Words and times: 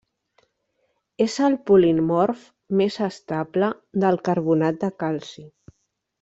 És 1.25 1.35
el 1.47 1.57
polimorf 1.71 2.47
més 2.81 2.97
estable 3.09 3.71
del 4.07 4.19
carbonat 4.31 4.81
de 4.87 4.91
calci. 5.05 5.47